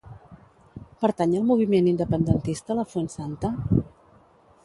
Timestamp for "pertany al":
1.03-1.45